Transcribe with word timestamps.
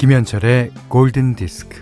김현철의 0.00 0.70
골든 0.88 1.34
디스크. 1.34 1.76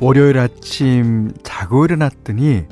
월요일 0.00 0.38
아침 0.38 1.30
자고 1.42 1.84
일어났더니 1.84 2.64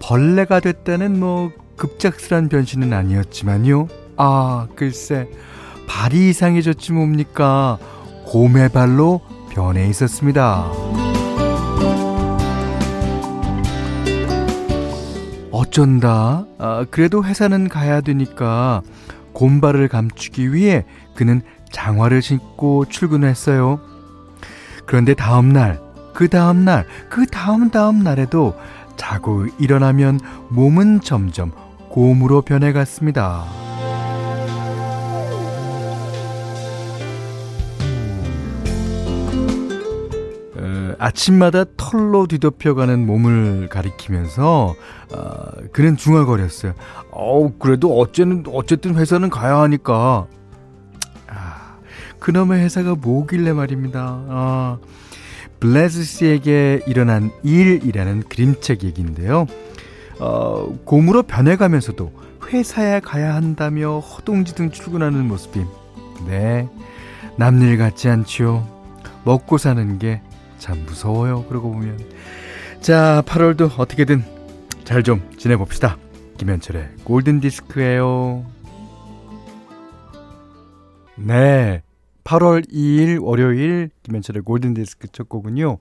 벌레가 0.00 0.60
됐다는 0.60 1.18
뭐 1.18 1.50
급작스런 1.74 2.48
변신은 2.48 2.92
아니었지만요. 2.92 3.88
아, 4.16 4.68
글쎄, 4.76 5.28
발이 5.88 6.28
이상해졌지 6.28 6.92
뭡니까? 6.92 7.80
곰의 8.26 8.68
발로 8.68 9.20
변해 9.58 9.88
있었습니다. 9.88 10.70
어쩐다. 15.50 16.46
아, 16.58 16.86
그래도 16.92 17.24
회사는 17.24 17.68
가야 17.68 18.00
되니까 18.00 18.82
곰발을 19.32 19.88
감추기 19.88 20.52
위해 20.54 20.84
그는 21.16 21.42
장화를 21.72 22.22
신고 22.22 22.84
출근했어요. 22.84 23.80
그런데 24.86 25.14
다음날, 25.14 25.80
그 26.14 26.28
다음날, 26.28 26.86
그 27.08 27.26
다음 27.26 27.70
다음 27.70 28.04
날에도 28.04 28.54
자고 28.96 29.46
일어나면 29.58 30.20
몸은 30.50 31.00
점점 31.00 31.50
곰으로 31.88 32.42
변해갔습니다. 32.42 33.67
아침마다 40.98 41.64
털로 41.76 42.26
뒤덮여가는 42.26 43.06
몸을 43.06 43.68
가리키면서 43.68 44.74
어, 45.14 45.44
그는 45.72 45.96
중얼거렸어요. 45.96 46.74
어우 47.10 47.52
그래도 47.58 47.98
어쨌든 47.98 48.44
어쨌든 48.52 48.96
회사는 48.96 49.30
가야 49.30 49.58
하니까. 49.60 50.26
아, 51.28 51.76
그놈의 52.18 52.62
회사가 52.62 52.96
뭐길래 52.96 53.52
말입니다. 53.52 54.00
아, 54.28 54.78
블레즈 55.60 56.02
씨에게 56.04 56.82
일어난 56.86 57.30
일이라는 57.42 58.24
그림책 58.28 58.84
얘기인데요. 58.84 59.46
어, 60.20 60.76
곰으로 60.84 61.22
변해가면서도 61.22 62.12
회사에 62.48 63.00
가야 63.00 63.34
한다며 63.34 64.00
허둥지둥 64.00 64.70
출근하는 64.70 65.26
모습이 65.26 65.64
네 66.26 66.68
남일 67.36 67.78
같지 67.78 68.08
않지요. 68.08 68.66
먹고 69.24 69.58
사는 69.58 69.98
게 69.98 70.22
참 70.58 70.84
무서워요. 70.86 71.44
그러고 71.44 71.72
보면 71.72 71.98
자 72.80 73.22
8월도 73.26 73.78
어떻게든 73.78 74.22
잘 74.84 75.02
좀 75.02 75.20
지내봅시다. 75.36 75.98
김현철의 76.38 76.88
골든 77.04 77.40
디스크예요. 77.40 78.46
네. 81.16 81.82
8월 82.24 82.68
2일 82.70 83.22
월요일 83.22 83.90
김현철의 84.02 84.42
골든 84.42 84.74
디스크 84.74 85.08
첫 85.08 85.28
곡은요. 85.28 85.78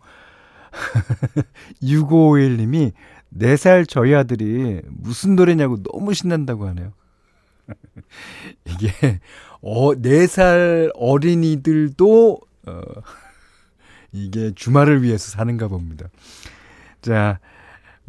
6551 1.82 2.58
님이 2.58 2.92
4살 3.38 3.88
저희 3.88 4.16
아들이 4.16 4.82
무슨 4.88 5.36
노래냐고 5.36 5.82
너무 5.84 6.14
신난다고 6.14 6.68
하네요. 6.68 6.94
이게 8.66 9.20
어 9.62 9.94
4살 9.94 10.92
어린이들도 10.96 12.40
어 12.68 12.82
이게 14.12 14.52
주말을 14.56 15.04
위해서 15.04 15.30
사는가 15.32 15.68
봅니다. 15.68 16.08
자, 17.02 17.40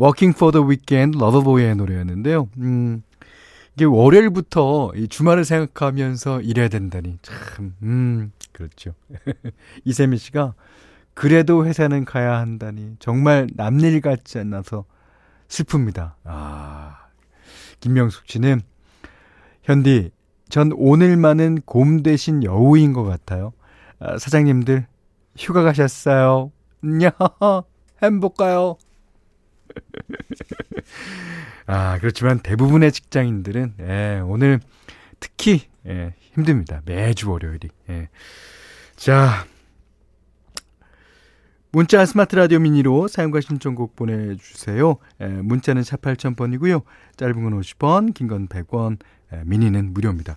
Working 0.01 0.37
for 0.37 0.53
the 0.53 0.67
Weekend 0.67 1.19
러버보이의 1.19 1.77
노래였는데요. 1.77 2.49
음, 2.59 3.03
이게 3.75 3.85
월요일부터 3.85 4.93
이 4.97 5.09
주말을 5.09 5.45
생각하면서 5.45 6.41
일해야 6.43 6.69
된다니 6.69 7.19
참, 7.23 7.75
음, 7.83 8.33
그렇죠. 8.53 8.95
이세미 9.85 10.19
씨가 10.19 10.55
그래도 11.15 11.67
회사는 11.67 12.05
가야 12.05 12.39
한다니 12.39 12.97
정말 12.99 13.49
남일 13.55 14.01
같지 14.01 14.39
않아서 14.39 14.85
슬픕니다. 15.49 16.15
아, 16.25 17.07
김명숙 17.81 18.25
씨는 18.27 18.61
현디, 19.63 20.11
전 20.49 20.73
오늘만은 20.73 21.59
곰 21.65 22.03
대신 22.03 22.43
여우인 22.43 22.93
것 22.93 23.05
같아요. 23.05 23.53
아, 23.99 24.17
사장님들 24.19 24.87
휴가 25.39 25.63
가셨어요. 25.63 26.53
냐, 26.83 27.11
행복가요. 28.03 28.77
아, 31.67 31.99
그렇지만 31.99 32.41
대부분의 32.41 32.93
직장인들은, 32.93 33.75
예, 33.81 34.21
오늘 34.25 34.61
특히, 35.21 35.63
예, 35.87 36.15
힘듭니다. 36.33 36.83
매주 36.85 37.31
월요일이. 37.31 37.69
예. 37.91 38.09
자, 38.97 39.45
문자 41.71 42.05
스마트 42.07 42.35
라디오 42.35 42.59
미니로 42.61 43.09
사용과 43.09 43.41
신청곡 43.41 43.95
보내주세요. 43.97 44.97
예, 45.21 45.27
문자는 45.27 45.83
4 45.83 45.97
8000번이고요. 45.99 46.83
짧은 47.17 47.35
건 47.45 47.61
50원, 47.61 48.15
긴 48.15 48.29
건 48.29 48.49
100원, 48.49 48.99
예, 49.35 49.43
미니는 49.45 49.93
무료입니다. 49.93 50.35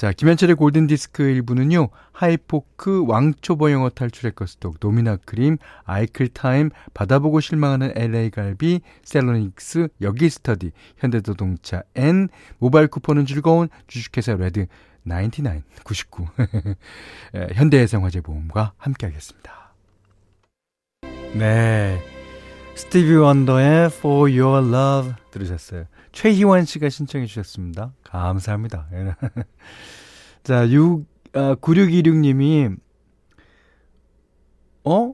자, 0.00 0.12
김현철의 0.12 0.56
골든디스크 0.56 1.22
1부는요, 1.22 1.90
하이포크, 2.12 3.04
왕초보 3.06 3.70
영어 3.70 3.90
탈출 3.90 4.30
해커스톡, 4.30 4.76
노미나 4.80 5.18
크림, 5.26 5.58
아이클타임, 5.84 6.70
받아보고 6.94 7.40
실망하는 7.40 7.92
LA 7.94 8.30
갈비, 8.30 8.80
셀러닉스, 9.04 9.88
여기 10.00 10.30
스터디, 10.30 10.70
현대자동차 10.96 11.82
N, 11.96 12.30
모바일 12.56 12.88
쿠폰은 12.88 13.26
즐거운 13.26 13.68
주식회사 13.88 14.36
레드 14.36 14.68
99, 15.04 15.60
99. 15.84 16.28
현대해상화재보험과 17.52 18.72
함께하겠습니다. 18.78 19.74
네. 21.34 22.02
스티비 22.74 23.16
원더의 23.16 23.88
For 23.88 24.30
Your 24.30 24.66
Love 24.66 25.12
들으셨어요. 25.30 25.84
최희원 26.12 26.64
씨가 26.64 26.88
신청해 26.88 27.26
주셨습니다. 27.26 27.92
감사합니다. 28.04 28.88
자, 30.42 30.68
6, 30.70 31.06
아, 31.34 31.54
9626님이, 31.56 32.76
어? 34.84 35.12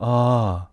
아, 0.00 0.68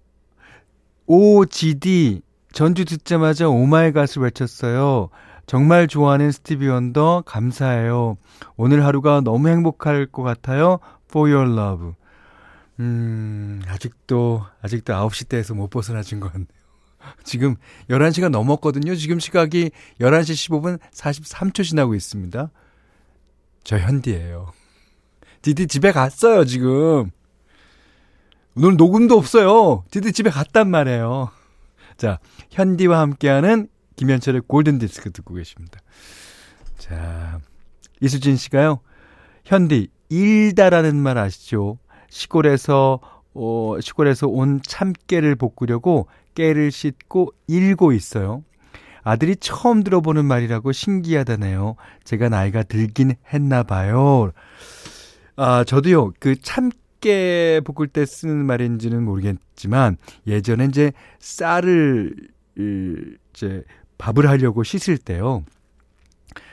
OGD, 1.07 2.21
전주 2.51 2.85
듣자마자 2.85 3.47
오마이갓을 3.49 4.21
외쳤어요. 4.21 5.09
정말 5.45 5.87
좋아하는 5.87 6.31
스티비 6.31 6.67
원더, 6.67 7.23
감사해요. 7.25 8.17
오늘 8.55 8.85
하루가 8.85 9.21
너무 9.21 9.49
행복할 9.49 10.05
것 10.05 10.23
같아요. 10.23 10.79
For 11.09 11.31
your 11.31 11.51
love. 11.51 11.93
음, 12.79 13.61
아직도, 13.67 14.43
아직도 14.61 14.93
9시 14.93 15.29
대에서 15.29 15.53
못 15.53 15.69
벗어나진 15.69 16.19
것 16.19 16.31
같네요. 16.31 16.62
지금 17.23 17.55
11시가 17.89 18.29
넘었거든요. 18.29 18.95
지금 18.95 19.19
시각이 19.19 19.71
11시 19.99 20.49
15분 20.49 20.79
43초 20.91 21.63
지나고 21.63 21.95
있습니다. 21.95 22.49
저 23.63 23.77
현디예요. 23.77 24.51
디디 25.41 25.67
집에 25.67 25.91
갔어요, 25.91 26.45
지금. 26.45 27.11
오늘 28.55 28.77
녹음도 28.77 29.17
없어요. 29.17 29.83
디디 29.91 30.13
집에 30.13 30.29
갔단 30.29 30.69
말이에요. 30.69 31.31
자, 31.97 32.19
현디와 32.51 32.99
함께하는 32.99 33.67
김현철의 33.95 34.41
골든 34.47 34.79
디스크 34.79 35.11
듣고 35.11 35.33
계십니다. 35.35 35.79
자, 36.77 37.39
이수진 38.01 38.35
씨가요. 38.35 38.79
현디, 39.45 39.89
일다라는 40.09 40.95
말 40.95 41.17
아시죠? 41.17 41.77
시골에서 42.09 42.99
어, 43.33 43.77
시골에서 43.81 44.27
온 44.27 44.61
참깨를 44.61 45.35
볶으려고 45.35 46.07
깨를 46.33 46.71
씻고 46.71 47.33
일고 47.47 47.91
있어요. 47.91 48.43
아들이 49.03 49.35
처음 49.35 49.83
들어보는 49.83 50.25
말이라고 50.25 50.71
신기하다네요. 50.71 51.75
제가 52.03 52.29
나이가 52.29 52.63
들긴 52.63 53.15
했나 53.33 53.63
봐요. 53.63 54.31
아, 55.35 55.63
저도요, 55.63 56.13
그 56.19 56.35
참깨 56.41 57.61
볶을 57.65 57.87
때 57.87 58.05
쓰는 58.05 58.45
말인지는 58.45 59.03
모르겠지만, 59.03 59.97
예전에 60.27 60.65
이제 60.65 60.93
쌀을, 61.19 62.15
이제 62.55 63.63
밥을 63.97 64.29
하려고 64.29 64.63
씻을 64.63 64.97
때요. 64.97 65.43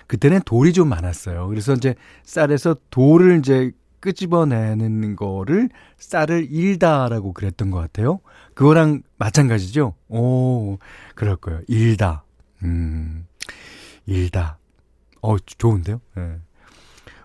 그때는 0.07 0.41
돌이 0.45 0.73
좀 0.73 0.89
많았어요. 0.89 1.47
그래서 1.47 1.75
이제 1.75 1.95
쌀에서 2.25 2.75
돌을 2.91 3.39
이제 3.39 3.71
끄집어내는 4.01 5.17
거를 5.17 5.69
쌀을 5.99 6.47
일다라고 6.51 7.33
그랬던 7.33 7.71
것 7.71 7.79
같아요. 7.79 8.21
그거랑 8.55 9.03
마찬가지죠? 9.19 9.95
오, 10.09 10.79
그럴 11.15 11.37
거예요. 11.37 11.61
일다. 11.69 12.25
음, 12.63 13.27
일다. 14.07 14.59
어, 15.23 15.39
좋은데요? 15.39 16.01
예. 16.17 16.21
네. 16.21 16.37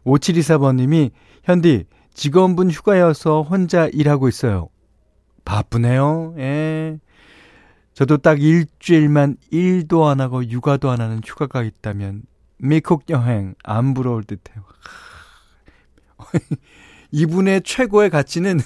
5724번님이, 0.06 1.12
현디, 1.44 1.86
직원분 2.14 2.70
휴가여서 2.70 3.42
혼자 3.42 3.88
일하고 3.88 4.28
있어요. 4.30 4.70
바쁘네요. 5.44 6.36
예. 6.38 7.00
저도 7.94 8.18
딱 8.18 8.42
일주일만 8.42 9.38
일도 9.52 10.06
안 10.06 10.20
하고 10.20 10.46
육아도 10.48 10.90
안 10.90 11.00
하는 11.00 11.22
휴가가 11.26 11.64
있다면 11.64 12.24
미국 12.58 13.10
여행 13.10 13.56
안 13.64 13.94
부러울 13.94 14.24
듯해요. 14.24 14.64
이분의 17.12 17.62
최고의 17.64 18.10
가치는 18.10 18.60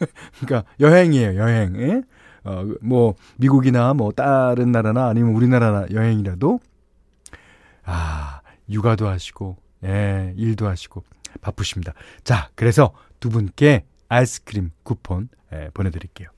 그러니까 0.40 0.70
여행이에요, 0.80 1.36
여행. 1.36 1.76
예? 1.80 2.02
어, 2.44 2.64
뭐 2.80 3.14
미국이나 3.36 3.94
뭐 3.94 4.12
다른 4.12 4.70
나라나 4.70 5.08
아니면 5.08 5.34
우리나라 5.34 5.86
여행이라도 5.90 6.60
아, 7.84 8.40
육아도 8.68 9.08
하시고 9.08 9.56
예, 9.84 10.32
일도 10.36 10.68
하시고 10.68 11.02
바쁘십니다. 11.40 11.92
자, 12.24 12.50
그래서 12.54 12.92
두 13.20 13.30
분께 13.30 13.84
아이스크림 14.08 14.70
쿠폰 14.82 15.28
예, 15.52 15.70
보내 15.74 15.90
드릴게요. 15.90 16.28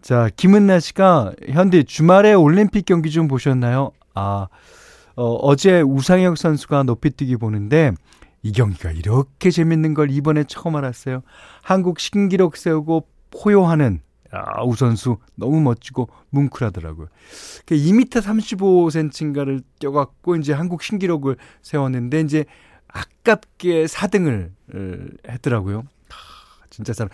자, 0.00 0.28
김은나 0.36 0.80
씨가 0.80 1.32
현대 1.48 1.82
주말에 1.82 2.34
올림픽 2.34 2.84
경기 2.84 3.10
좀 3.10 3.28
보셨나요? 3.28 3.92
아, 4.14 4.48
어, 5.14 5.34
어제 5.34 5.80
우상혁 5.80 6.38
선수가 6.38 6.84
높이뛰기 6.84 7.36
보는데 7.36 7.92
이 8.42 8.52
경기가 8.52 8.90
이렇게 8.90 9.50
재밌는 9.50 9.94
걸 9.94 10.10
이번에 10.10 10.44
처음 10.44 10.76
알았어요. 10.76 11.22
한국 11.62 12.00
신기록 12.00 12.56
세우고 12.56 13.08
포효하는 13.30 14.00
아, 14.32 14.64
우선수 14.64 15.18
너무 15.34 15.60
멋지고 15.60 16.08
뭉클하더라고요. 16.30 17.08
2m 17.66 18.08
35cm인가를 18.08 19.62
뛰어갖고 19.78 20.36
이제 20.36 20.52
한국 20.54 20.82
신기록을 20.82 21.36
세웠는데 21.60 22.20
이제 22.20 22.44
아깝게 22.88 23.84
4등을 23.84 24.50
했더라고요. 25.28 25.84
진짜 26.70 26.94
잘. 26.94 27.10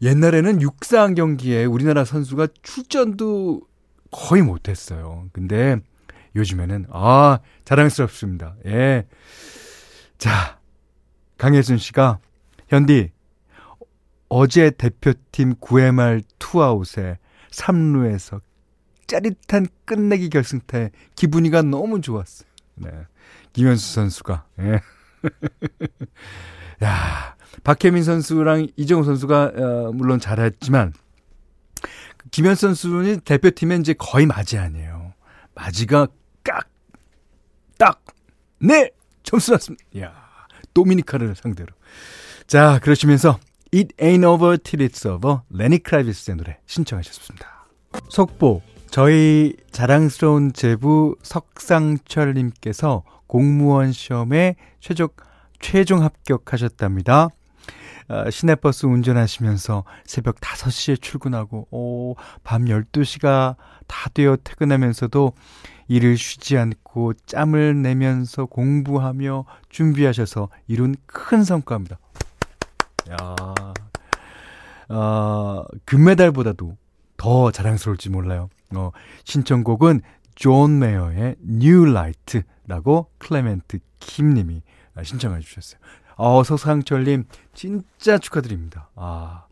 옛날에는 0.00 0.62
육상 0.62 1.14
경기에 1.14 1.64
우리나라 1.64 2.04
선수가 2.04 2.48
출전도 2.62 3.62
거의 4.12 4.42
못했어요. 4.42 5.28
근데 5.32 5.76
요즘에는 6.36 6.86
아 6.90 7.40
자랑스럽습니다. 7.64 8.54
예. 8.66 9.06
자 10.18 10.59
강혜순 11.40 11.78
씨가 11.78 12.18
현디 12.68 13.12
어제 14.28 14.70
대표팀 14.70 15.54
9회 15.54 15.90
말 15.90 16.20
투아웃에 16.38 17.16
3루에서 17.50 18.42
짜릿한 19.06 19.66
끝내기 19.86 20.28
결승타에 20.28 20.90
기분이가 21.16 21.62
너무 21.62 22.02
좋았어요. 22.02 22.46
네. 22.74 22.90
김현수 23.54 23.94
선수가. 23.94 24.46
예. 24.60 24.80
야, 26.84 27.36
박혜민 27.64 28.04
선수랑 28.04 28.68
이정우 28.76 29.04
선수가 29.04 29.52
어, 29.56 29.92
물론 29.94 30.20
잘했지만 30.20 30.92
김현수 32.32 32.66
선수는 32.66 33.20
대표팀에 33.20 33.76
이제 33.76 33.94
거의 33.94 34.26
맞이 34.26 34.58
아니에요. 34.58 35.14
맞이가 35.54 36.06
깍, 36.44 36.68
딱, 37.78 38.04
네! 38.58 38.90
점수 39.22 39.52
났습니다. 39.52 39.82
야 40.00 40.29
도미니카를 40.74 41.34
상대로. 41.34 41.72
자, 42.46 42.78
그러시면서 42.80 43.38
It 43.72 43.94
Ain't 43.96 44.26
Over 44.28 44.58
Till 44.58 44.88
It's 44.88 45.06
Over 45.08 45.40
레니 45.50 45.78
크라비스의 45.78 46.36
노래 46.36 46.58
신청하셨습니다. 46.66 47.66
속보 48.08 48.62
저희 48.90 49.54
자랑스러운 49.70 50.52
제부 50.52 51.14
석상철님께서 51.22 53.04
공무원 53.28 53.92
시험에 53.92 54.56
최종, 54.80 55.08
최종 55.60 56.02
합격하셨답니다. 56.02 57.28
어, 58.08 58.28
시내버스 58.28 58.86
운전하시면서 58.86 59.84
새벽 60.04 60.40
5시에 60.40 61.00
출근하고, 61.00 61.68
오, 61.70 62.16
밤 62.42 62.64
12시가 62.64 63.54
다 63.86 64.10
되어 64.12 64.36
퇴근하면서도 64.42 65.32
일을 65.90 66.16
쉬지 66.16 66.56
않고 66.56 67.14
짬을 67.26 67.82
내면서 67.82 68.46
공부하며 68.46 69.44
준비하셔서 69.70 70.48
이룬 70.68 70.94
큰 71.04 71.42
성과입니다. 71.42 71.98
야, 73.10 73.34
어, 74.88 75.64
금메달보다도 75.86 76.76
더 77.16 77.50
자랑스러울지 77.50 78.08
몰라요. 78.10 78.48
어, 78.72 78.92
신청곡은 79.24 80.02
존 80.36 80.78
메이어의 80.78 81.34
New 81.44 81.90
Light라고 81.90 83.10
클레멘트 83.18 83.80
김님이 83.98 84.62
신청해 85.02 85.40
주셨어요. 85.40 85.80
어, 86.14 86.44
서상철님, 86.44 87.24
진짜 87.52 88.16
축하드립니다. 88.18 88.90
아, 88.94 89.46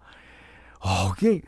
어, 0.79 1.13
이게, 1.19 1.41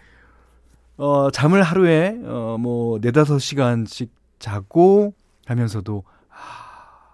어, 0.97 1.31
잠을 1.31 1.63
하루에, 1.63 2.19
어, 2.25 2.57
뭐, 2.59 2.99
네다섯 3.01 3.41
시간씩 3.41 4.20
자고 4.41 5.15
하면서도, 5.47 6.03
아, 6.31 7.13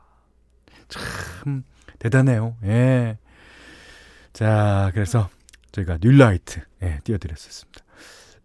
참, 0.88 1.64
대단해요. 1.98 2.56
예. 2.64 3.18
자, 4.32 4.90
그래서 4.94 5.28
저희가 5.72 5.98
뉴라이트 6.00 6.60
예, 6.82 7.00
띄워드렸었습니다. 7.04 7.80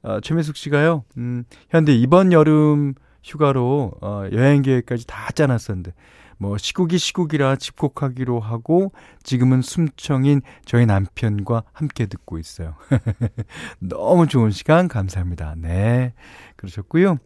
어, 0.03 0.19
최민숙 0.19 0.57
씨가요, 0.57 1.05
음, 1.17 1.45
현대 1.69 1.93
이번 1.93 2.33
여름 2.33 2.95
휴가로 3.23 3.93
어, 4.01 4.25
여행 4.33 4.61
계획까지 4.63 5.05
다 5.07 5.31
짜놨었는데, 5.31 5.93
뭐 6.41 6.57
시국이 6.57 6.97
시국이라 6.97 7.55
집콕하기로 7.57 8.39
하고 8.39 8.93
지금은 9.21 9.61
숨청인 9.61 10.41
저희 10.65 10.87
남편과 10.87 11.65
함께 11.71 12.07
듣고 12.07 12.39
있어요. 12.39 12.75
너무 13.77 14.25
좋은 14.25 14.49
시간 14.49 14.87
감사합니다. 14.87 15.53
네. 15.59 16.15
그러셨고요. 16.55 17.19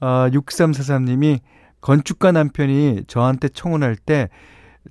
어, 0.00 0.28
6343님이 0.30 1.40
건축가 1.80 2.32
남편이 2.32 3.04
저한테 3.06 3.48
청혼할 3.48 3.96
때 3.96 4.28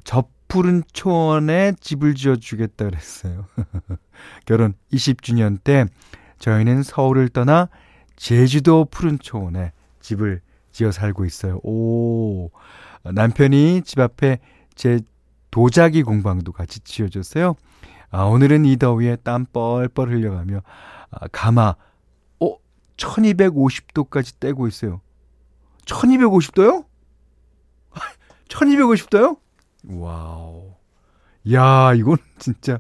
접, 0.04 0.30
푸른 0.48 0.84
초원에 0.94 1.74
집을 1.80 2.16
지어주겠다 2.16 2.86
그랬어요. 2.86 3.46
결혼 4.46 4.74
20주년 4.94 5.58
때 5.64 5.86
저희는 6.40 6.84
서울을 6.84 7.30
떠나 7.30 7.70
제주도 8.16 8.86
푸른 8.86 9.20
초원에 9.20 9.72
집을 10.00 10.42
지어 10.72 10.92
살고 10.92 11.26
있어요. 11.26 11.60
오, 11.64 12.52
남편이 13.04 13.82
집 13.84 14.00
앞에 14.00 14.40
제 14.76 15.00
도자기 15.52 16.04
공방도 16.04 16.52
같이 16.52 16.80
지어줬어요. 16.82 17.56
아, 18.12 18.24
오늘은 18.24 18.66
이 18.66 18.78
더위에 18.78 19.18
땀 19.18 19.46
뻘뻘 19.46 20.10
흘려가며 20.10 20.62
아, 21.12 21.28
가마, 21.32 21.70
어, 21.70 21.76
1250도까지 22.98 24.40
떼고 24.40 24.68
있어요. 24.68 25.02
1250도요? 25.86 26.86
1250도요? 28.50 29.40
와우. 29.88 30.74
야, 31.52 31.94
이건 31.94 32.18
진짜, 32.40 32.80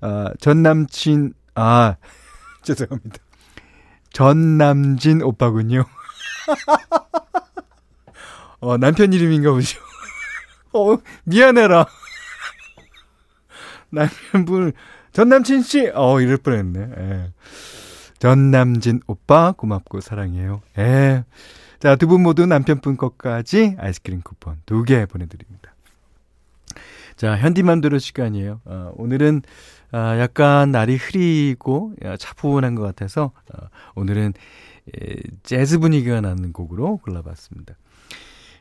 아, 0.00 0.32
전 0.38 0.62
남친, 0.62 1.34
아, 1.54 1.96
죄송합니다. 2.62 3.16
전 4.12 4.58
남진 4.58 5.22
오빠군요. 5.22 5.84
어, 8.60 8.76
남편 8.78 9.12
이름인가 9.12 9.50
보죠. 9.50 9.80
어, 10.72 10.96
미안해라. 11.24 11.86
남편분, 13.90 14.72
전 15.12 15.28
남친 15.28 15.62
씨, 15.62 15.90
어, 15.94 16.20
이럴 16.20 16.36
뻔 16.36 16.54
했네. 16.54 16.88
예. 16.96 17.32
전 18.24 18.50
남진 18.50 19.00
오빠, 19.06 19.52
고맙고 19.52 20.00
사랑해요. 20.00 20.62
예. 20.78 21.24
자, 21.78 21.94
두 21.94 22.06
분 22.06 22.22
모두 22.22 22.46
남편분 22.46 22.96
것까지 22.96 23.76
아이스크림 23.78 24.22
쿠폰 24.22 24.56
두 24.64 24.82
개 24.86 25.04
보내드립니다. 25.04 25.74
자, 27.16 27.36
현디맘대로 27.36 27.98
시간이에요. 27.98 28.62
어, 28.64 28.92
오늘은 28.96 29.42
어, 29.92 29.98
약간 30.18 30.70
날이 30.72 30.96
흐리고 30.96 31.92
차분한 32.18 32.74
것 32.76 32.82
같아서 32.82 33.32
어, 33.52 33.66
오늘은 33.94 34.32
에, 34.96 35.16
재즈 35.42 35.78
분위기가 35.80 36.22
나는 36.22 36.54
곡으로 36.54 37.00
골라봤습니다. 37.04 37.74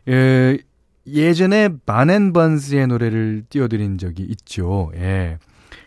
에, 0.10 0.58
예전에 1.08 1.70
만앤번스의 1.86 2.88
노래를 2.88 3.46
띄워드린 3.50 3.98
적이 3.98 4.24
있죠. 4.24 4.92
예. 4.96 5.38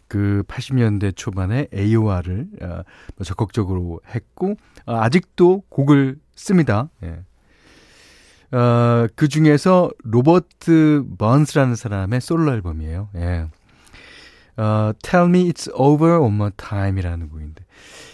그 0.08 0.42
80년대 0.46 1.14
초반에 1.16 1.68
AOR을 1.75 2.46
어, 2.62 2.66
뭐 3.16 3.25
적극적으로 3.25 4.00
했고 4.14 4.56
어, 4.86 4.96
아직도 4.96 5.62
곡을 5.68 6.18
씁니다. 6.34 6.88
예. 7.02 7.20
어, 8.56 9.06
그 9.16 9.28
중에서 9.28 9.90
로버트 10.04 11.04
번스라는 11.18 11.75
사람의 11.75 12.20
솔로 12.20 12.52
앨범이에요. 12.52 13.08
예. 13.16 13.46
어, 14.56 14.92
Tell 15.02 15.28
Me 15.28 15.50
It's 15.50 15.70
Over 15.75 16.18
One 16.20 16.34
More 16.34 16.52
Time이라는 16.56 17.28
곡인데 17.28 17.64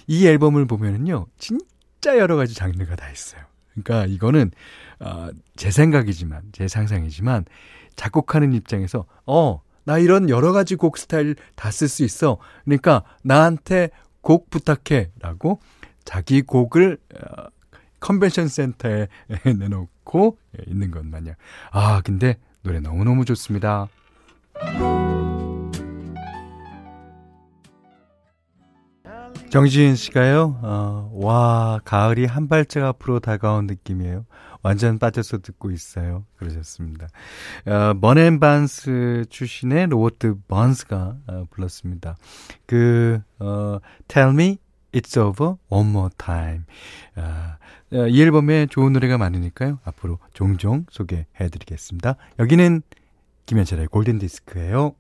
이 0.06 0.26
앨범을 0.26 0.66
보면은요 0.66 1.26
진짜 1.38 2.18
여러 2.18 2.37
가지 2.37 2.54
장르가 2.54 2.96
다 2.96 3.11
있어요. 3.11 3.42
그러니까 3.75 4.06
이거는 4.06 4.50
어, 5.00 5.28
제 5.56 5.70
생각이지만 5.70 6.42
제 6.52 6.68
상상이지만 6.68 7.44
작곡하는 7.96 8.52
입장에서 8.52 9.04
어 9.26 9.61
나 9.85 9.99
이런 9.99 10.29
여러 10.31 10.53
가지 10.53 10.77
곡 10.77 10.99
스타일 10.99 11.35
다 11.57 11.71
쓸 11.71 11.89
수 11.89 12.05
있어. 12.05 12.39
그러니까 12.65 13.03
나한테 13.23 13.91
곡 14.21 14.51
부탁해. 14.51 15.11
라고 15.21 15.61
자기 16.05 16.43
곡을 16.43 16.99
어, 17.15 17.45
컨벤션 18.01 18.49
센터에 18.49 19.09
내놓고 19.59 20.39
있는 20.67 20.91
것 20.91 21.05
마냥. 21.07 21.35
아, 21.71 22.01
근데 22.03 22.37
노래 22.62 22.81
너무너무 22.81 23.25
좋습니다. 23.25 23.89
정지인 29.51 29.97
씨가요, 29.97 30.59
어, 30.62 31.11
와, 31.15 31.79
가을이 31.85 32.25
한 32.25 32.49
발짝 32.49 32.85
앞으로 32.85 33.21
다가온 33.21 33.67
느낌이에요. 33.67 34.25
완전 34.62 34.99
빠져서 34.99 35.38
듣고 35.38 35.71
있어요. 35.71 36.25
그러셨습니다. 36.37 37.09
어, 37.66 37.95
먼앤 38.00 38.40
반스 38.40 39.25
출신의 39.28 39.88
로버트 39.88 40.37
번스가 40.49 41.16
어, 41.26 41.45
불렀습니다. 41.50 42.16
그, 42.66 43.21
어, 43.38 43.78
Tell 44.09 44.31
Me 44.31 44.59
It's 44.92 45.16
Over 45.19 45.57
One 45.69 45.90
More 45.90 46.11
Time. 46.16 46.64
아, 47.16 47.57
어, 47.92 48.07
이 48.07 48.23
앨범에 48.23 48.66
좋은 48.66 48.92
노래가 48.92 49.19
많으니까요. 49.19 49.81
앞으로 49.85 50.19
종종 50.33 50.87
소개해 50.90 51.49
드리겠습니다. 51.50 52.16
여기는 52.38 52.83
김현철의 53.47 53.88
골든 53.88 54.19
디스크예요. 54.19 54.95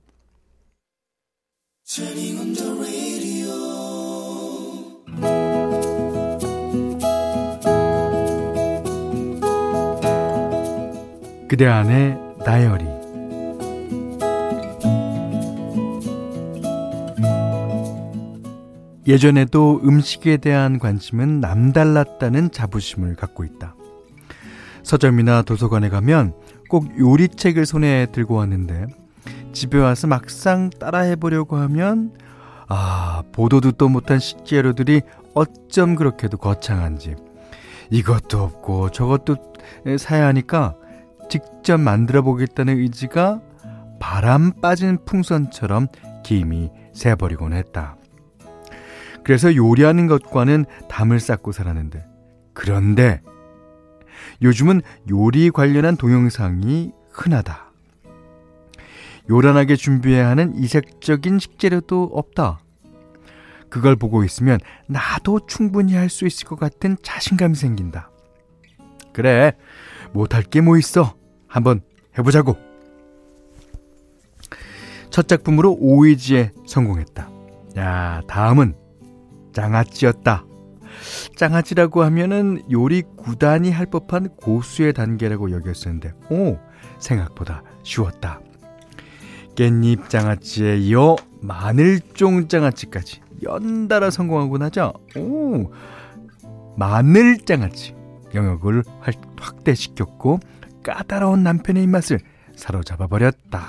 그대 11.52 11.66
안의 11.66 12.18
다이어리 12.46 12.86
예전에도 19.06 19.78
음식에 19.84 20.38
대한 20.38 20.78
관심은 20.78 21.40
남달랐다는 21.40 22.52
자부심을 22.52 23.16
갖고 23.16 23.44
있다. 23.44 23.74
서점이나 24.82 25.42
도서관에 25.42 25.90
가면 25.90 26.32
꼭 26.70 26.98
요리책을 26.98 27.66
손에 27.66 28.06
들고 28.12 28.36
왔는데 28.36 28.86
집에 29.52 29.76
와서 29.76 30.06
막상 30.06 30.70
따라해 30.70 31.16
보려고 31.16 31.56
하면 31.56 32.14
아, 32.66 33.24
보도 33.32 33.60
듣도 33.60 33.90
못한 33.90 34.18
식재료들이 34.18 35.02
어쩜 35.34 35.96
그렇게도 35.96 36.38
거창한지 36.38 37.14
이것도 37.90 38.42
없고 38.42 38.90
저것도 38.90 39.36
사야 39.98 40.28
하니까 40.28 40.76
직접 41.32 41.80
만들어 41.80 42.20
보겠다는 42.20 42.76
의지가 42.76 43.40
바람 43.98 44.52
빠진 44.60 44.98
풍선처럼 45.06 45.86
김이 46.22 46.70
새버리곤 46.92 47.54
했다. 47.54 47.96
그래서 49.24 49.56
요리하는 49.56 50.08
것과는 50.08 50.66
담을 50.90 51.20
쌓고 51.20 51.52
살았는데 51.52 52.04
그런데 52.52 53.22
요즘은 54.42 54.82
요리 55.08 55.50
관련한 55.50 55.96
동영상이 55.96 56.92
흔하다. 57.10 57.72
요란하게 59.30 59.76
준비해야 59.76 60.28
하는 60.28 60.54
이색적인 60.54 61.38
식재료도 61.38 62.10
없다. 62.12 62.60
그걸 63.70 63.96
보고 63.96 64.22
있으면 64.22 64.58
나도 64.86 65.46
충분히 65.46 65.94
할 65.94 66.10
수 66.10 66.26
있을 66.26 66.46
것 66.46 66.60
같은 66.60 66.98
자신감이 67.02 67.54
생긴다. 67.54 68.10
그래, 69.14 69.52
못할 70.12 70.42
게 70.42 70.60
뭐 70.60 70.76
있어. 70.76 71.14
한번 71.52 71.82
해보자고. 72.18 72.56
첫 75.10 75.28
작품으로 75.28 75.76
오이지에 75.78 76.52
성공했다. 76.66 77.28
야, 77.76 78.22
다음은 78.26 78.74
장아찌였다. 79.52 80.46
장아찌라고 81.36 82.04
하면은 82.04 82.62
요리 82.70 83.02
구단이 83.02 83.70
할 83.70 83.84
법한 83.84 84.30
고수의 84.36 84.94
단계라고 84.94 85.50
여겼었는데, 85.50 86.14
오, 86.30 86.58
생각보다 86.98 87.62
쉬웠다. 87.82 88.40
깻잎 89.54 90.08
장아찌에 90.08 90.78
이어 90.78 91.16
마늘종 91.42 92.48
장아찌까지 92.48 93.20
연달아 93.42 94.08
성공하고 94.08 94.56
나자, 94.56 94.90
오, 95.16 95.70
마늘 96.78 97.36
장아찌 97.44 97.94
영역을 98.34 98.84
확대시켰고, 99.38 100.40
까다로운 100.82 101.42
남편의 101.42 101.82
입맛을 101.84 102.20
사로잡아 102.56 103.06
버렸다. 103.06 103.62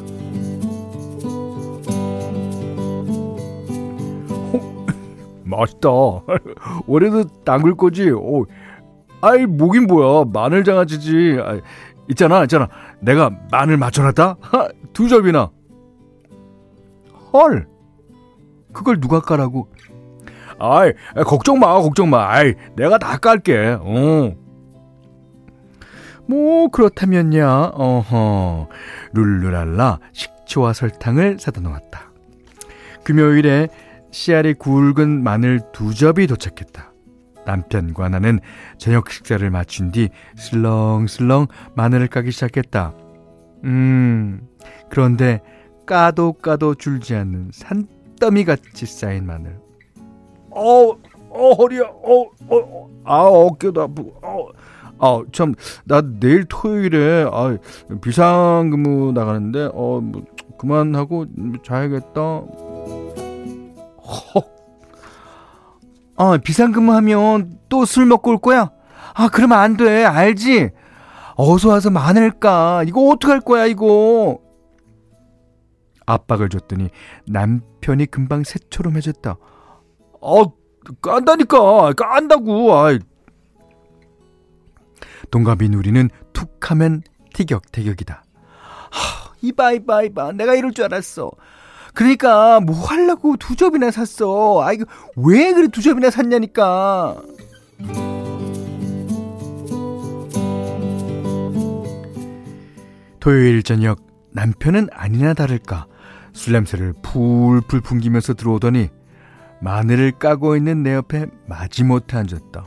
맛있다. 5.44 5.88
올해도 6.86 7.24
담글 7.44 7.76
거지. 7.76 8.10
오, 8.10 8.46
아이 9.20 9.46
목인 9.46 9.86
뭐야? 9.86 10.24
마늘 10.32 10.64
장아찌지. 10.64 11.38
아이, 11.42 11.60
있잖아, 12.08 12.42
있잖아. 12.42 12.68
내가 13.00 13.30
마늘 13.50 13.76
맞춰놨다. 13.76 14.36
하, 14.40 14.68
두 14.92 15.08
접이나. 15.08 15.50
헐. 17.32 17.68
그걸 18.72 19.00
누가 19.00 19.20
까라고? 19.20 19.68
아이, 20.58 20.92
걱정 21.26 21.58
마, 21.58 21.80
걱정 21.80 22.10
마. 22.10 22.30
아이, 22.30 22.54
내가 22.76 22.98
다 22.98 23.16
깔게. 23.16 23.78
어. 23.80 24.34
뭐 26.30 26.68
그렇다면야. 26.68 27.72
어허. 27.74 28.68
룰루랄라 29.12 29.98
식초와 30.12 30.72
설탕을 30.72 31.40
사다 31.40 31.60
놓았다. 31.60 32.12
금요일에 33.02 33.68
씨알이 34.12 34.54
굵은 34.54 35.24
마늘 35.24 35.60
두 35.72 35.92
접이 35.92 36.28
도착했다. 36.28 36.92
남편과 37.46 38.10
나는 38.10 38.38
저녁 38.78 39.10
식사를 39.10 39.50
마친 39.50 39.90
뒤 39.90 40.10
슬렁슬렁 40.36 41.48
마늘을 41.74 42.06
까기 42.06 42.30
시작했다. 42.30 42.94
음, 43.64 44.40
그런데 44.88 45.40
까도 45.84 46.34
까도 46.34 46.76
줄지 46.76 47.16
않는 47.16 47.50
산더미 47.52 48.44
같이 48.44 48.86
쌓인 48.86 49.26
마늘. 49.26 49.58
어, 50.50 50.90
어, 51.30 51.52
허리야, 51.54 51.82
어, 51.82 52.22
어, 52.48 52.90
아, 53.04 53.22
어깨도 53.22 53.82
아프고, 53.82 54.14
어, 54.22 54.48
아, 55.00 55.22
참, 55.32 55.54
나 55.84 56.02
내일 56.02 56.44
토요일에, 56.44 57.26
아, 57.32 57.56
비상근무 58.02 59.12
나가는데, 59.12 59.70
어, 59.72 60.00
뭐, 60.02 60.24
그만하고 60.58 61.26
자야겠다. 61.64 62.20
헉. 64.34 64.46
아, 66.16 66.36
비상근무하면 66.44 67.58
또 67.70 67.84
술 67.86 68.04
먹고 68.06 68.30
올 68.32 68.38
거야? 68.38 68.70
아, 69.14 69.28
그러면 69.32 69.58
안 69.58 69.76
돼. 69.76 70.04
알지? 70.04 70.70
어서 71.36 71.70
와서 71.70 71.88
많을까? 71.90 72.82
이거 72.86 73.08
어떡할 73.08 73.40
거야, 73.40 73.64
이거? 73.66 74.38
압박을 76.04 76.48
줬더니 76.50 76.90
남편이 77.26 78.06
금방 78.06 78.42
새처럼 78.44 78.96
해졌다. 78.96 79.36
어, 80.20 80.42
깐다니까. 81.00 81.92
깐다고. 81.94 82.74
아 82.74 82.98
동갑이 85.30 85.68
누리는 85.68 86.10
툭 86.32 86.70
하면 86.70 87.02
티격태격이다. 87.34 88.24
하, 88.90 89.32
이봐, 89.42 89.72
이봐, 89.72 90.02
이봐. 90.04 90.32
내가 90.32 90.54
이럴 90.54 90.72
줄 90.72 90.84
알았어. 90.84 91.30
그러니까 91.94 92.60
뭐 92.60 92.76
하려고 92.86 93.36
두 93.36 93.56
접이나 93.56 93.90
샀어. 93.90 94.62
아 94.62 94.72
이거 94.72 94.84
왜 95.16 95.52
그래 95.52 95.68
두 95.68 95.82
접이나 95.82 96.10
샀냐니까. 96.10 97.16
토요일 103.18 103.62
저녁 103.62 103.98
남편은 104.32 104.88
아니나 104.92 105.34
다를까 105.34 105.86
술 106.32 106.52
냄새를 106.54 106.94
풀풀 107.02 107.80
풍기면서 107.82 108.34
들어오더니 108.34 108.88
마늘을 109.60 110.12
까고 110.12 110.56
있는 110.56 110.82
내 110.82 110.94
옆에 110.94 111.26
마지못해 111.46 112.16
앉았다. 112.16 112.66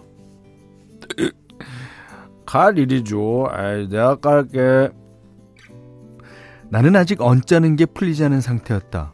칼 2.46 2.78
이리 2.78 3.04
줘. 3.04 3.48
아이, 3.52 3.88
내가 3.88 4.16
깔게. 4.16 4.92
나는 6.70 6.96
아직 6.96 7.22
언짢은 7.22 7.76
게 7.76 7.86
풀리지 7.86 8.24
않은 8.26 8.42
상태였다. 8.42 9.14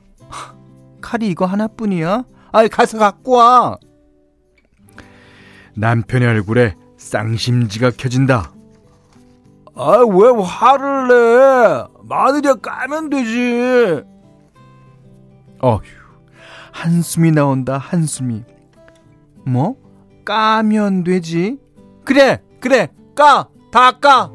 칼이 1.01 1.27
이거 1.27 1.45
하나뿐이야? 1.45 2.23
아이, 2.51 2.67
가서 2.69 2.97
갖고 2.97 3.33
와! 3.33 3.77
남편의 5.75 6.27
얼굴에 6.27 6.75
쌍심지가 6.97 7.91
켜진다. 7.97 8.53
아, 9.75 9.97
왜 9.99 10.43
화를 10.43 11.07
내? 11.07 11.83
마늘이야 12.03 12.55
까면 12.55 13.09
되지. 13.09 14.03
어휴, 15.61 15.79
한숨이 16.71 17.31
나온다, 17.31 17.77
한숨이. 17.77 18.43
뭐? 19.45 19.75
까면 20.25 21.03
되지? 21.03 21.59
그래, 22.03 22.41
그래, 22.59 22.89
까! 23.19 23.49
다 23.69 23.91
까! 23.99 24.31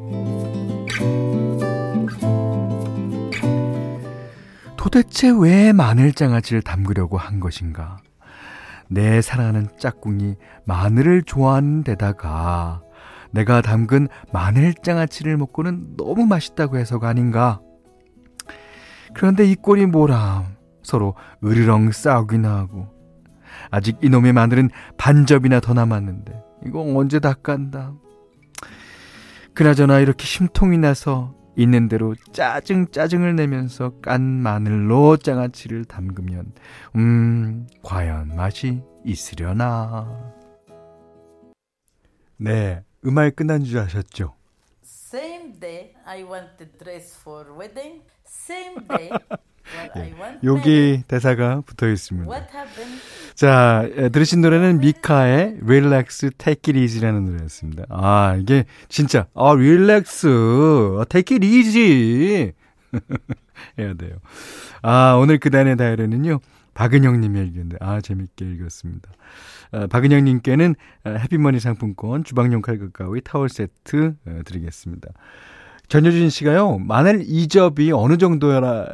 도대체 4.76 5.33
왜 5.35 5.73
마늘 5.73 6.12
장아찌를 6.12 6.61
담그려고 6.61 7.17
한 7.17 7.41
것인가? 7.41 7.97
내 8.91 9.23
사랑하는 9.23 9.69
짝꿍이 9.79 10.37
마늘을 10.67 11.23
좋아하는 11.23 11.83
데다가 11.83 12.83
내가 13.31 13.62
담근 13.62 14.09
마늘 14.35 14.75
장아찌를 14.75 15.38
먹고는 15.38 15.97
너무 15.97 16.26
맛있다고 16.26 16.76
해서가 16.76 17.09
아닌가? 17.09 17.62
그런데 19.14 19.47
이 19.47 19.55
꼴이 19.55 19.87
뭐람? 19.87 20.57
서로 20.83 21.14
으르렁 21.43 21.91
싸우기나 21.91 22.55
하고 22.55 22.88
아직 23.71 23.97
이놈의 24.03 24.35
마늘은 24.35 24.69
반접이나 24.99 25.61
더 25.61 25.73
남았는데 25.73 26.35
이거 26.67 26.83
언제 26.83 27.19
다 27.19 27.33
깐다. 27.33 27.95
그나저나 29.55 30.01
이렇게 30.01 30.25
심통이 30.27 30.79
나서 30.79 31.35
있는 31.57 31.89
대로 31.89 32.17
짜증 32.33 32.91
짜증을 32.91 33.37
내면서 33.37 33.93
깐 34.03 34.21
마늘로 34.23 35.17
장아찌를 35.17 35.85
담그면 35.85 36.53
음 36.97 37.69
과연 37.83 38.35
맛이 38.35 38.83
있으려나 39.05 40.35
네 42.37 42.83
음악 43.07 43.37
끝난 43.37 43.63
줄 43.63 43.79
아셨죠? 43.79 44.35
Same 44.83 45.61
day 45.61 45.93
I 46.05 46.25
want 46.25 46.57
the 46.59 46.71
dress 46.77 47.17
for 47.21 47.47
wedding. 47.57 48.03
Same 48.27 48.87
day 48.89 49.11
예, 49.97 50.15
여기 50.43 51.03
대사가 51.07 51.63
붙어 51.65 51.89
있습니다. 51.89 52.29
자, 53.35 53.88
들으신 54.12 54.41
노래는 54.43 54.79
미카의 54.79 55.59
Relax 55.62 56.31
Take 56.38 56.73
It 56.73 56.79
Easy라는 56.79 57.25
노래였습니다. 57.25 57.85
아, 57.88 58.37
이게 58.38 58.64
진짜, 58.88 59.26
아, 59.35 59.50
Relax, 59.50 60.29
Take 61.09 61.37
It 61.37 61.47
Easy. 61.47 62.53
해야 63.79 63.95
돼요. 63.95 64.17
아, 64.83 65.17
오늘 65.21 65.38
그단의 65.38 65.76
다이어리는요, 65.76 66.38
박은영 66.75 67.21
님이 67.21 67.41
읽었는데, 67.41 67.79
아, 67.81 68.00
재밌게 68.00 68.45
읽었습니다. 68.53 69.11
아, 69.73 69.87
박은영 69.88 70.25
님께는 70.25 70.76
해피머니 71.07 71.59
상품권, 71.59 72.23
주방용 72.23 72.62
칼국 72.62 72.93
가위, 72.93 73.21
타월 73.21 73.49
세트 73.49 74.14
드리겠습니다. 74.45 75.09
전효진 75.88 76.31
씨가요, 76.31 76.79
마늘 76.79 77.25
2접이 77.25 77.93
어느 77.95 78.17
정도라, 78.17 78.87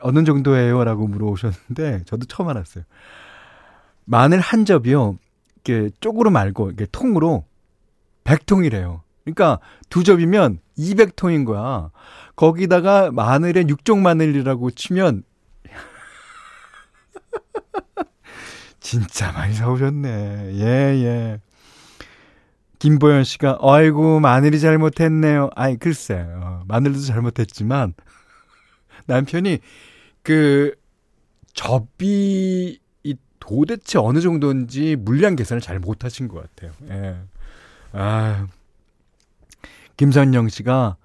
어느 0.00 0.24
정도예요? 0.24 0.84
라고 0.84 1.08
물어보셨는데, 1.08 2.02
저도 2.04 2.26
처음 2.26 2.50
알았어요. 2.50 2.84
마늘 4.06 4.40
한 4.40 4.64
접이요, 4.64 5.18
이렇게 5.64 5.90
쪽으로 6.00 6.30
말고, 6.30 6.68
이렇게 6.68 6.86
통으로 6.90 7.44
100통이래요. 8.24 9.02
그러니까 9.24 9.60
두 9.90 10.04
접이면 10.04 10.60
200통인 10.78 11.44
거야. 11.44 11.90
거기다가 12.36 13.10
마늘에 13.12 13.66
육종 13.68 14.02
마늘이라고 14.02 14.70
치면, 14.70 15.24
진짜 18.80 19.32
많이 19.32 19.52
사오셨네. 19.52 20.52
예, 20.54 20.64
예. 20.64 21.40
김보현 22.78 23.24
씨가 23.24 23.58
아이고 23.60 24.20
마늘이 24.20 24.60
잘못했네요. 24.60 25.50
아이 25.54 25.76
글쎄 25.76 26.26
어, 26.28 26.62
마늘도 26.68 27.00
잘못했지만 27.00 27.94
남편이 29.06 29.58
그 30.22 30.74
접이 31.54 32.78
이 32.78 32.80
도대체 33.46 33.98
어느 33.98 34.20
정도인지 34.20 34.96
물량 34.96 35.36
계산을 35.36 35.60
잘 35.60 35.78
못하신 35.78 36.28
것 36.28 36.42
같아요. 36.42 36.72
예. 36.90 37.16
아 37.92 38.46
김선영 39.96 40.48
씨가 40.48 40.96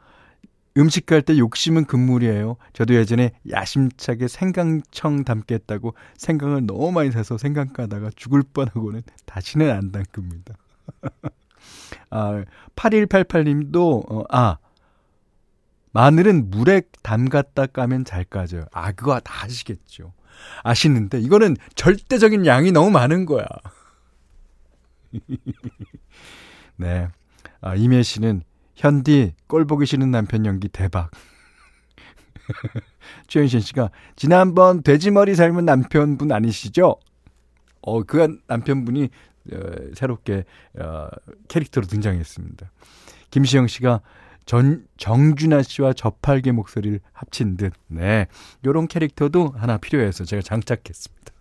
음식 0.77 1.05
갈 1.05 1.21
때 1.21 1.37
욕심은 1.37 1.85
금물이에요. 1.85 2.55
저도 2.73 2.95
예전에 2.95 3.31
야심차게 3.49 4.27
생강청 4.27 5.23
담겠다고 5.23 5.93
생강을 6.17 6.65
너무 6.65 6.91
많이 6.91 7.11
사서 7.11 7.37
생강 7.37 7.73
까다가 7.73 8.09
죽을 8.15 8.41
뻔하고는 8.41 9.03
다시는 9.25 9.69
안 9.69 9.91
담급니다. 9.91 10.55
아, 12.09 12.43
8188님도, 12.75 14.11
어, 14.11 14.23
아, 14.29 14.57
마늘은 15.91 16.49
물에 16.49 16.83
담갔다 17.03 17.67
까면 17.67 18.05
잘 18.05 18.23
까져요. 18.23 18.65
아, 18.71 18.91
그거 18.93 19.19
다 19.19 19.45
아시겠죠. 19.45 20.13
아시는데, 20.63 21.19
이거는 21.19 21.57
절대적인 21.75 22.45
양이 22.45 22.71
너무 22.71 22.91
많은 22.91 23.25
거야. 23.25 23.45
네. 26.77 27.07
아, 27.61 27.75
이매 27.75 28.03
씨는, 28.03 28.43
현디, 28.75 29.33
꼴 29.47 29.65
보기 29.65 29.85
싫은 29.85 30.11
남편 30.11 30.45
연기 30.45 30.67
대박. 30.67 31.11
최현신 33.27 33.59
씨가, 33.59 33.91
지난번 34.15 34.83
돼지머리 34.83 35.35
삶은 35.35 35.65
남편분 35.65 36.31
아니시죠? 36.31 36.97
어, 37.81 38.03
그 38.03 38.39
남편분이 38.47 39.09
어, 39.53 39.57
새롭게 39.95 40.45
어, 40.79 41.07
캐릭터로 41.47 41.87
등장했습니다. 41.87 42.71
김시영 43.31 43.67
씨가 43.67 44.01
전 44.45 44.85
정준하 44.97 45.63
씨와 45.63 45.93
저팔계 45.93 46.51
목소리를 46.51 46.99
합친 47.13 47.57
듯, 47.57 47.73
네, 47.87 48.27
요런 48.65 48.87
캐릭터도 48.87 49.53
하나 49.55 49.77
필요해서 49.77 50.25
제가 50.25 50.41
장착했습니다. 50.41 51.33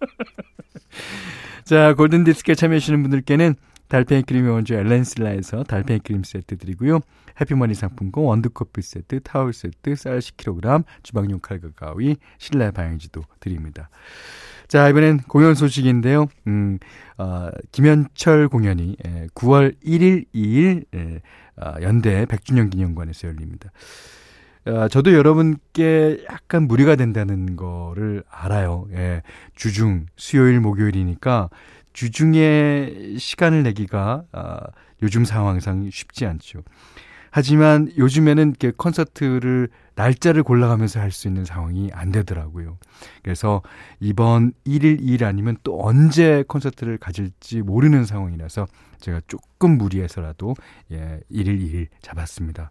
자, 1.64 1.94
골든 1.94 2.24
디스크에 2.24 2.54
참여하시는 2.54 3.02
분들께는 3.02 3.54
달팽이 3.88 4.22
크림의 4.22 4.50
원조 4.50 4.74
엘렌슬라에서 4.74 5.62
달팽이 5.64 6.00
크림 6.00 6.22
세트 6.24 6.58
드리고요. 6.58 7.00
해피머니 7.40 7.74
상품권 7.74 8.24
원두커피 8.24 8.82
세트, 8.82 9.20
타월 9.20 9.52
세트, 9.52 9.94
쌀 9.96 10.18
10kg, 10.18 10.84
주방용 11.02 11.40
칼과 11.40 11.68
가위, 11.76 12.16
실내 12.38 12.70
방향지도 12.70 13.22
드립니다. 13.40 13.88
자, 14.68 14.88
이번엔 14.88 15.18
공연 15.28 15.54
소식인데요. 15.54 16.26
음, 16.46 16.78
어, 17.18 17.48
김현철 17.72 18.48
공연이 18.48 18.96
9월 19.34 19.74
1일, 19.84 20.24
2일 20.34 20.84
에, 20.94 21.20
어, 21.56 21.74
연대 21.82 22.24
100주년 22.26 22.70
기념관에서 22.70 23.28
열립니다. 23.28 23.70
어, 24.66 24.88
저도 24.88 25.12
여러분께 25.12 26.24
약간 26.30 26.66
무리가 26.66 26.96
된다는 26.96 27.56
거를 27.56 28.24
알아요. 28.30 28.86
예, 28.92 29.22
주중, 29.54 30.06
수요일, 30.16 30.60
목요일이니까 30.60 31.50
주중에 31.92 33.16
시간을 33.18 33.62
내기가 33.62 34.24
아, 34.32 34.60
요즘 35.02 35.24
상황상 35.24 35.90
쉽지 35.90 36.24
않죠. 36.26 36.62
하지만 37.36 37.90
요즘에는 37.98 38.50
이렇게 38.50 38.70
콘서트를 38.70 39.68
날짜를 39.96 40.44
골라가면서 40.44 41.00
할 41.00 41.10
수 41.10 41.26
있는 41.26 41.44
상황이 41.44 41.90
안 41.92 42.12
되더라고요. 42.12 42.78
그래서 43.24 43.60
이번 43.98 44.52
1일 44.64 45.00
2일 45.00 45.24
아니면 45.24 45.56
또 45.64 45.84
언제 45.84 46.44
콘서트를 46.46 46.96
가질지 46.96 47.62
모르는 47.62 48.04
상황이라서 48.04 48.68
제가 49.00 49.20
조금 49.26 49.78
무리해서라도 49.78 50.54
예, 50.92 51.18
1일 51.28 51.60
2일 51.60 51.88
잡았습니다. 52.02 52.70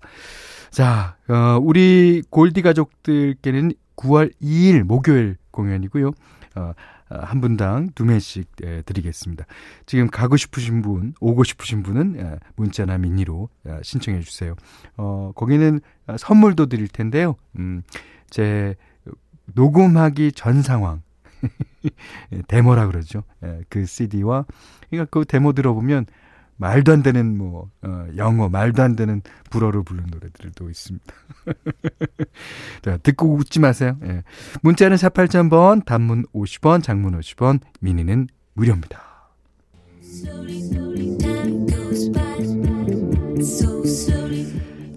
자, 0.71 1.17
어, 1.27 1.59
우리 1.61 2.23
골디 2.29 2.61
가족들께는 2.61 3.73
9월 3.97 4.31
2일 4.41 4.83
목요일 4.83 5.35
공연이고요. 5.51 6.07
어, 6.07 6.61
어, 6.61 6.73
한 7.09 7.41
분당 7.41 7.89
두 7.93 8.05
매씩 8.05 8.47
예, 8.63 8.81
드리겠습니다. 8.81 9.45
지금 9.85 10.07
가고 10.07 10.37
싶으신 10.37 10.81
분, 10.81 11.13
오고 11.19 11.43
싶으신 11.43 11.83
분은 11.83 12.15
예, 12.17 12.39
문자나 12.55 12.97
미니로 12.97 13.49
예, 13.67 13.79
신청해 13.83 14.21
주세요. 14.21 14.55
어, 14.97 15.31
거기는 15.35 15.79
선물도 16.17 16.67
드릴 16.67 16.87
텐데요. 16.87 17.35
음, 17.59 17.83
제 18.29 18.75
녹음하기 19.53 20.31
전 20.33 20.61
상황. 20.61 21.01
데모라 22.47 22.87
그러죠. 22.87 23.23
그 23.67 23.85
CD와 23.85 24.45
그러니까 24.89 25.09
그 25.11 25.25
데모 25.25 25.51
들어보면 25.51 26.05
말도 26.57 26.91
안 26.91 27.03
되는 27.03 27.37
뭐 27.37 27.69
어, 27.81 28.07
영어 28.15 28.49
말도 28.49 28.81
안 28.83 28.95
되는 28.95 29.21
불어를 29.49 29.83
부르는 29.83 30.09
노래들도 30.11 30.69
있습니다. 30.69 31.13
자, 32.81 32.97
듣고 32.97 33.35
웃지 33.35 33.59
마세요. 33.59 33.97
예. 34.03 34.23
문자는 34.61 34.97
4 34.97 35.09
8 35.09 35.27
0 35.33 35.45
0 35.45 35.49
0번 35.49 35.85
단문 35.85 36.25
50원, 36.33 36.83
장문 36.83 37.19
50원, 37.19 37.59
미니는 37.79 38.27
무료입니다. 38.53 39.13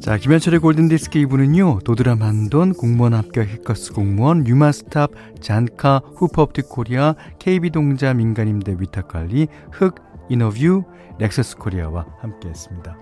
자, 0.06 0.16
김현철의 0.18 0.60
골든디스크 0.60 1.18
2부는요, 1.18 1.82
도드람 1.82 2.22
한돈, 2.22 2.74
공무원 2.74 3.12
합격 3.12 3.48
해커스 3.48 3.92
공무원, 3.92 4.44
뉴마스탑, 4.44 5.10
잔카, 5.40 6.00
후퍼업틱 6.14 6.68
코리아, 6.68 7.16
KB동자 7.40 8.14
민간임대 8.14 8.76
위탁관리, 8.78 9.48
흑, 9.72 9.96
인어뷰, 10.28 10.84
넥서스 11.18 11.56
코리아와 11.56 12.06
함께 12.20 12.48
했습니다. 12.48 12.96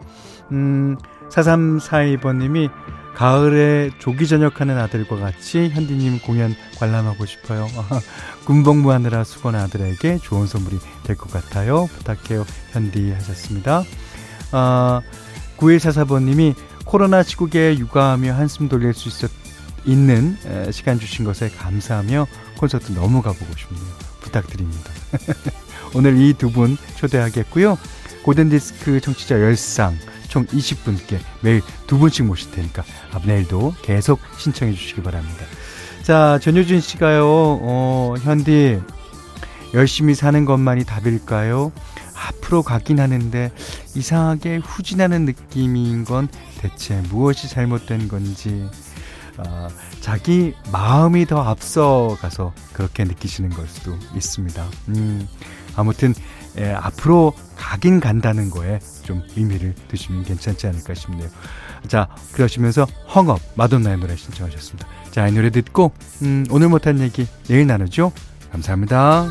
음, 0.52 0.96
4342번님이 1.30 2.70
가을에 3.14 3.90
조기 3.98 4.26
전역하는 4.26 4.76
아들과 4.78 5.16
같이 5.16 5.68
현디님 5.70 6.20
공연 6.20 6.54
관람하고 6.78 7.24
싶어요. 7.26 7.66
군복무하느라 8.44 9.24
수고한 9.24 9.60
아들에게 9.60 10.18
좋은 10.18 10.46
선물이 10.46 10.78
될 11.04 11.16
것 11.16 11.30
같아요. 11.32 11.86
부탁해요. 11.86 12.44
현디 12.72 13.12
하셨습니다. 13.12 13.84
아, 14.52 15.00
9144번님이 15.58 16.54
코로나 16.84 17.22
시국에 17.22 17.78
육아하며 17.78 18.34
한숨 18.34 18.68
돌릴 18.68 18.92
수 18.94 19.08
있었 19.08 19.30
있는 19.86 20.36
시간 20.72 20.98
주신 20.98 21.24
것에 21.24 21.50
감사하며 21.50 22.26
콘서트 22.58 22.92
너무 22.92 23.22
가보고 23.22 23.46
싶네요. 23.56 23.84
부탁드립니다. 24.20 24.90
오늘 25.94 26.16
이 26.18 26.34
두 26.34 26.50
분 26.50 26.76
초대하겠고요. 26.96 27.78
고든디스크 28.24 29.00
청취자 29.00 29.40
열상 29.40 29.96
총 30.28 30.46
20분께 30.46 31.18
매일 31.42 31.62
두 31.86 31.98
분씩 31.98 32.24
모실 32.24 32.50
테니까 32.52 32.82
내일도 33.24 33.74
계속 33.82 34.18
신청해 34.38 34.72
주시기 34.74 35.02
바랍니다. 35.02 35.44
자, 36.02 36.38
전효준 36.42 36.80
씨가요, 36.80 37.24
어, 37.26 38.14
현디, 38.22 38.80
열심히 39.74 40.14
사는 40.14 40.44
것만이 40.44 40.84
답일까요? 40.84 41.72
앞으로 42.14 42.62
가긴 42.62 43.00
하는데 43.00 43.50
이상하게 43.94 44.58
후진하는 44.58 45.24
느낌인 45.24 46.04
건 46.04 46.28
대체 46.60 47.00
무엇이 47.10 47.48
잘못된 47.48 48.08
건지 48.08 48.68
어, 49.36 49.68
자기 50.00 50.54
마음이 50.72 51.26
더 51.26 51.42
앞서가서 51.42 52.52
그렇게 52.72 53.04
느끼시는 53.04 53.50
걸 53.50 53.66
수도 53.66 53.96
있습니다. 54.14 54.64
음, 54.88 55.28
아무튼 55.76 56.14
예, 56.58 56.72
앞으로 56.72 57.34
가긴 57.56 58.00
간다는 58.00 58.50
거에 58.50 58.78
좀 59.02 59.22
의미를 59.36 59.74
두시면 59.88 60.22
괜찮지 60.24 60.66
않을까 60.66 60.94
싶네요. 60.94 61.28
자, 61.88 62.08
그러시면서 62.32 62.86
헝업 63.14 63.40
마돈나의 63.56 63.98
노래 63.98 64.16
신청하셨습니다. 64.16 64.86
자, 65.10 65.26
이 65.28 65.32
노래 65.32 65.50
듣고 65.50 65.92
음, 66.22 66.46
오늘 66.50 66.68
못한 66.68 67.00
얘기 67.00 67.26
내일 67.48 67.66
나누죠. 67.66 68.12
감사합니다. 68.52 69.28